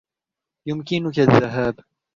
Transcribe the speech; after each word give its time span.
يمكنك 0.67 1.19
الذهاب. 1.19 1.79